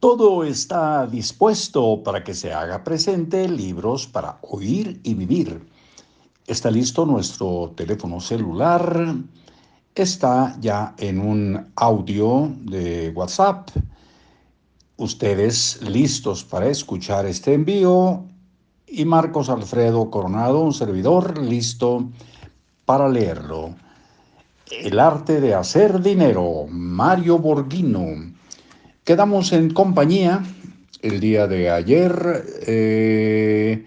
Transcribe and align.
Todo 0.00 0.44
está 0.44 1.08
dispuesto 1.08 2.04
para 2.04 2.22
que 2.22 2.32
se 2.32 2.52
haga 2.52 2.84
presente 2.84 3.48
libros 3.48 4.06
para 4.06 4.38
oír 4.42 5.00
y 5.02 5.14
vivir. 5.14 5.68
Está 6.46 6.70
listo 6.70 7.04
nuestro 7.04 7.72
teléfono 7.74 8.20
celular. 8.20 9.16
Está 9.96 10.56
ya 10.60 10.94
en 10.98 11.18
un 11.18 11.72
audio 11.74 12.48
de 12.60 13.10
WhatsApp. 13.10 13.70
Ustedes 14.98 15.82
listos 15.82 16.44
para 16.44 16.68
escuchar 16.68 17.26
este 17.26 17.54
envío. 17.54 18.22
Y 18.86 19.04
Marcos 19.04 19.48
Alfredo 19.48 20.08
Coronado, 20.10 20.60
un 20.60 20.74
servidor, 20.74 21.38
listo 21.38 22.08
para 22.84 23.08
leerlo. 23.08 23.74
El 24.70 25.00
arte 25.00 25.40
de 25.40 25.54
hacer 25.54 26.00
dinero, 26.00 26.66
Mario 26.68 27.40
Borghino. 27.40 28.37
Quedamos 29.08 29.54
en 29.54 29.70
compañía 29.70 30.42
el 31.00 31.18
día 31.18 31.46
de 31.46 31.70
ayer. 31.70 32.44
Eh, 32.66 33.86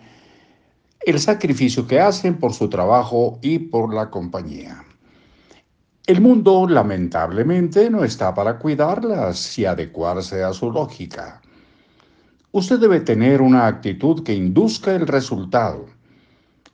el 1.05 1.19
sacrificio 1.19 1.85
que 1.85 1.99
hacen 1.99 2.39
por 2.39 2.55
su 2.55 2.67
trabajo 2.69 3.37
y 3.43 3.59
por 3.59 3.93
la 3.93 4.09
compañía. 4.09 4.83
El 6.07 6.21
mundo, 6.21 6.67
lamentablemente, 6.67 7.87
no 7.91 8.03
está 8.03 8.33
para 8.33 8.57
cuidarlas 8.57 9.59
y 9.59 9.65
adecuarse 9.65 10.41
a 10.41 10.53
su 10.53 10.71
lógica. 10.71 11.39
Usted 12.51 12.79
debe 12.79 13.01
tener 13.01 13.43
una 13.43 13.67
actitud 13.67 14.23
que 14.23 14.33
induzca 14.33 14.95
el 14.95 15.05
resultado. 15.05 15.85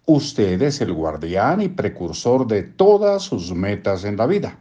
Usted 0.06 0.62
es 0.62 0.80
el 0.80 0.94
guardián 0.94 1.60
y 1.60 1.68
precursor 1.68 2.48
de 2.48 2.64
todas 2.64 3.24
sus 3.24 3.54
metas 3.54 4.06
en 4.06 4.16
la 4.16 4.26
vida. 4.26 4.58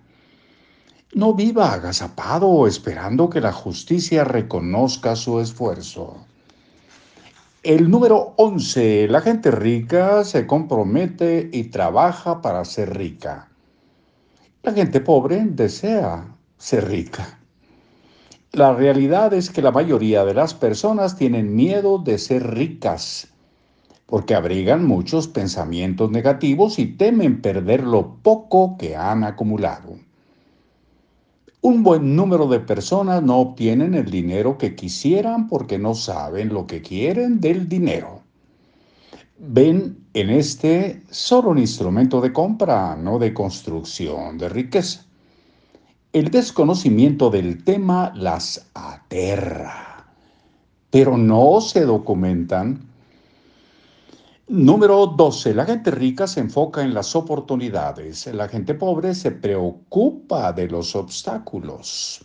No 1.15 1.35
viva 1.35 1.73
agazapado 1.73 2.67
esperando 2.67 3.31
que 3.31 3.41
la 3.41 3.53
justicia 3.53 4.25
reconozca 4.25 5.15
su 5.15 5.41
esfuerzo. 5.41 6.17
El 7.63 7.89
número 7.91 8.35
11. 8.37 9.07
La 9.09 9.21
gente 9.21 9.51
rica 9.51 10.25
se 10.25 10.47
compromete 10.47 11.49
y 11.53 11.65
trabaja 11.65 12.43
para 12.43 12.65
ser 12.65 12.97
rica. 12.97 13.49
La 14.63 14.73
gente 14.73 15.01
pobre 15.01 15.45
desea 15.47 16.35
ser 16.59 16.89
rica. 16.89 17.39
La 18.53 18.75
realidad 18.75 19.33
es 19.33 19.51
que 19.51 19.63
la 19.63 19.71
mayoría 19.71 20.25
de 20.25 20.35
las 20.35 20.55
personas 20.55 21.17
tienen 21.17 21.55
miedo 21.55 21.99
de 21.99 22.19
ser 22.19 22.53
ricas 22.53 23.29
porque 24.07 24.35
abrigan 24.35 24.85
muchos 24.85 25.27
pensamientos 25.29 26.11
negativos 26.11 26.79
y 26.79 26.87
temen 26.87 27.43
perder 27.43 27.83
lo 27.83 28.17
poco 28.23 28.77
que 28.79 28.97
han 28.97 29.25
acumulado. 29.25 30.06
Un 31.67 31.83
buen 31.83 32.15
número 32.15 32.47
de 32.47 32.61
personas 32.61 33.25
no 33.25 33.39
obtienen 33.39 33.95
el 33.95 34.09
dinero 34.09 34.57
que 34.57 34.77
quisieran 34.77 35.49
porque 35.49 35.81
no 35.81 35.97
saben 35.97 36.51
lo 36.55 36.65
que 36.65 36.81
quieren 36.81 37.41
del 37.41 37.69
dinero. 37.69 38.21
Ven 39.37 39.99
en 40.15 40.31
este 40.31 41.03
solo 41.11 41.51
un 41.51 41.59
instrumento 41.59 42.21
de 42.21 42.33
compra, 42.33 42.95
no 42.95 43.19
de 43.19 43.35
construcción 43.35 44.39
de 44.39 44.49
riqueza. 44.49 45.07
El 46.13 46.31
desconocimiento 46.31 47.31
del 47.31 47.65
tema 47.65 48.13
las 48.15 48.71
aterra, 48.73 50.07
pero 50.91 51.19
no 51.19 51.61
se 51.61 51.81
documentan 51.81 52.79
Número 54.49 55.09
12. 55.09 55.55
La 55.55 55.65
gente 55.65 55.91
rica 55.91 56.29
se 56.29 56.39
enfoca 56.39 56.83
en 56.83 56.95
las 56.95 57.17
oportunidades. 57.17 58.29
La 58.33 58.49
gente 58.49 58.75
pobre 58.75 59.13
se 59.13 59.33
preocupa 59.33 60.53
de 60.53 60.69
los 60.69 60.95
obstáculos. 60.95 62.25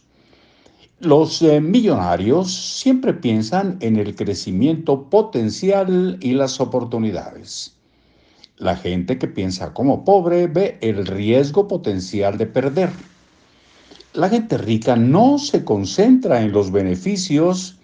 Los 1.00 1.42
eh, 1.42 1.60
millonarios 1.60 2.54
siempre 2.54 3.16
piensan 3.16 3.78
en 3.80 3.96
el 3.96 4.16
crecimiento 4.16 5.10
potencial 5.10 6.20
y 6.22 6.34
las 6.34 6.62
oportunidades. 6.62 7.76
La 8.58 8.76
gente 8.76 9.18
que 9.18 9.28
piensa 9.28 9.74
como 9.74 10.06
pobre 10.06 10.46
ve 10.46 10.78
el 10.82 11.08
riesgo 11.08 11.68
potencial 11.68 12.38
de 12.38 12.46
perder. 12.46 12.92
La 14.14 14.30
gente 14.30 14.60
rica 14.60 14.96
no 14.96 15.40
se 15.40 15.66
concentra 15.66 16.44
en 16.44 16.52
los 16.52 16.72
beneficios 16.72 17.80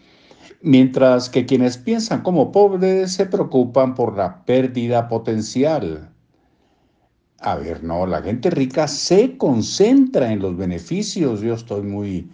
mientras 0.61 1.29
que 1.29 1.45
quienes 1.45 1.77
piensan 1.77 2.21
como 2.21 2.51
pobres 2.51 3.13
se 3.13 3.25
preocupan 3.25 3.95
por 3.95 4.17
la 4.17 4.45
pérdida 4.45 5.07
potencial. 5.07 6.09
A 7.39 7.55
ver, 7.55 7.83
no, 7.83 8.05
la 8.05 8.21
gente 8.21 8.49
rica 8.49 8.87
se 8.87 9.37
concentra 9.37 10.31
en 10.31 10.39
los 10.39 10.57
beneficios. 10.57 11.41
Yo 11.41 11.53
estoy 11.53 11.83
muy 11.83 12.31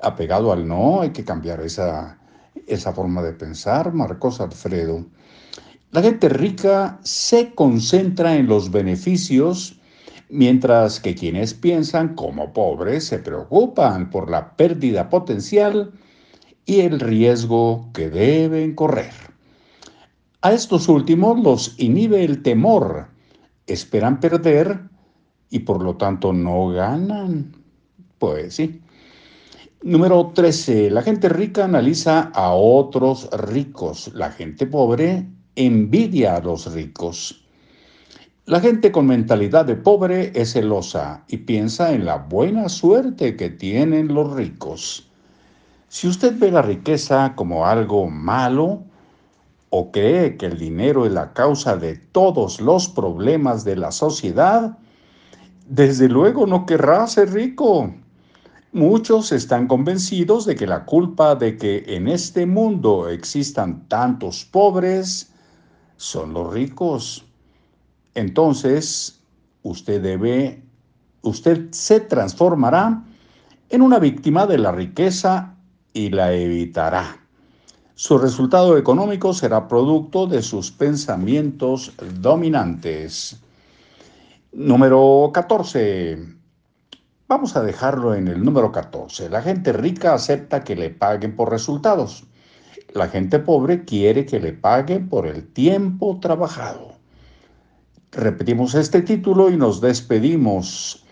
apegado 0.00 0.52
al 0.52 0.66
no, 0.66 1.02
hay 1.02 1.10
que 1.10 1.24
cambiar 1.24 1.60
esa, 1.60 2.18
esa 2.66 2.92
forma 2.92 3.22
de 3.22 3.32
pensar, 3.32 3.92
Marcos 3.92 4.40
Alfredo. 4.40 5.04
La 5.92 6.02
gente 6.02 6.28
rica 6.28 6.98
se 7.02 7.54
concentra 7.54 8.34
en 8.36 8.46
los 8.46 8.70
beneficios, 8.70 9.78
mientras 10.28 11.00
que 11.00 11.14
quienes 11.14 11.54
piensan 11.54 12.14
como 12.14 12.52
pobres 12.52 13.04
se 13.04 13.18
preocupan 13.18 14.10
por 14.10 14.30
la 14.30 14.56
pérdida 14.56 15.08
potencial 15.08 15.92
y 16.66 16.80
el 16.80 17.00
riesgo 17.00 17.88
que 17.94 18.10
deben 18.10 18.74
correr. 18.74 19.12
A 20.42 20.52
estos 20.52 20.88
últimos 20.88 21.40
los 21.40 21.74
inhibe 21.78 22.24
el 22.24 22.42
temor, 22.42 23.08
esperan 23.66 24.20
perder 24.20 24.80
y 25.48 25.60
por 25.60 25.82
lo 25.82 25.96
tanto 25.96 26.32
no 26.32 26.68
ganan. 26.68 27.52
Pues 28.18 28.56
sí. 28.56 28.82
Número 29.82 30.32
13. 30.34 30.90
La 30.90 31.02
gente 31.02 31.28
rica 31.28 31.64
analiza 31.64 32.32
a 32.34 32.50
otros 32.52 33.28
ricos. 33.30 34.10
La 34.14 34.32
gente 34.32 34.66
pobre 34.66 35.26
envidia 35.54 36.36
a 36.36 36.40
los 36.40 36.72
ricos. 36.72 37.44
La 38.46 38.60
gente 38.60 38.92
con 38.92 39.06
mentalidad 39.06 39.64
de 39.64 39.76
pobre 39.76 40.32
es 40.34 40.52
celosa 40.52 41.24
y 41.28 41.38
piensa 41.38 41.92
en 41.92 42.04
la 42.04 42.16
buena 42.16 42.68
suerte 42.68 43.36
que 43.36 43.50
tienen 43.50 44.14
los 44.14 44.34
ricos. 44.34 45.10
Si 45.88 46.08
usted 46.08 46.38
ve 46.38 46.50
la 46.50 46.62
riqueza 46.62 47.34
como 47.36 47.66
algo 47.66 48.08
malo 48.08 48.82
o 49.70 49.92
cree 49.92 50.36
que 50.36 50.46
el 50.46 50.58
dinero 50.58 51.06
es 51.06 51.12
la 51.12 51.32
causa 51.32 51.76
de 51.76 51.96
todos 51.96 52.60
los 52.60 52.88
problemas 52.88 53.64
de 53.64 53.76
la 53.76 53.92
sociedad, 53.92 54.78
desde 55.68 56.08
luego 56.08 56.46
no 56.46 56.66
querrá 56.66 57.06
ser 57.06 57.32
rico. 57.32 57.92
Muchos 58.72 59.32
están 59.32 59.68
convencidos 59.68 60.44
de 60.44 60.56
que 60.56 60.66
la 60.66 60.84
culpa 60.84 61.34
de 61.34 61.56
que 61.56 61.84
en 61.86 62.08
este 62.08 62.46
mundo 62.46 63.08
existan 63.08 63.88
tantos 63.88 64.44
pobres 64.44 65.32
son 65.96 66.34
los 66.34 66.52
ricos. 66.52 67.24
Entonces, 68.14 69.20
usted 69.62 70.02
debe, 70.02 70.62
usted 71.22 71.68
se 71.70 72.00
transformará 72.00 73.02
en 73.70 73.82
una 73.82 73.98
víctima 73.98 74.46
de 74.46 74.58
la 74.58 74.72
riqueza 74.72 75.55
y 75.96 76.10
la 76.10 76.30
evitará. 76.34 77.16
Su 77.94 78.18
resultado 78.18 78.76
económico 78.76 79.32
será 79.32 79.66
producto 79.66 80.26
de 80.26 80.42
sus 80.42 80.70
pensamientos 80.70 81.94
dominantes. 82.20 83.40
Número 84.52 85.30
14. 85.32 86.18
Vamos 87.28 87.56
a 87.56 87.62
dejarlo 87.62 88.14
en 88.14 88.28
el 88.28 88.44
número 88.44 88.70
14. 88.70 89.30
La 89.30 89.40
gente 89.40 89.72
rica 89.72 90.12
acepta 90.12 90.62
que 90.62 90.76
le 90.76 90.90
paguen 90.90 91.34
por 91.34 91.50
resultados. 91.50 92.24
La 92.92 93.08
gente 93.08 93.38
pobre 93.38 93.86
quiere 93.86 94.26
que 94.26 94.38
le 94.38 94.52
paguen 94.52 95.08
por 95.08 95.26
el 95.26 95.50
tiempo 95.50 96.20
trabajado. 96.20 96.92
Repetimos 98.12 98.74
este 98.74 99.00
título 99.00 99.48
y 99.48 99.56
nos 99.56 99.80
despedimos. 99.80 101.06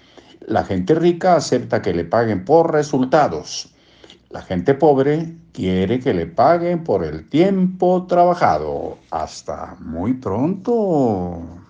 La 0.47 0.63
gente 0.63 0.95
rica 0.95 1.37
acepta 1.37 1.81
que 1.81 1.95
le 1.95 2.05
paguen 2.05 2.45
por 2.45 2.71
resultados. 2.71 3.74
La 4.35 4.43
gente 4.43 4.75
pobre 4.75 5.37
quiere 5.53 6.01
que 6.01 6.13
le 6.13 6.27
paguen 6.27 6.83
por 6.83 7.05
el 7.05 7.29
tiempo 7.29 8.05
trabajado. 8.09 8.99
Hasta 9.13 9.77
muy 9.79 10.15
pronto. 10.15 11.64